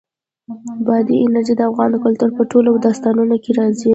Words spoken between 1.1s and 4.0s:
انرژي د افغان کلتور په ټولو داستانونو کې راځي.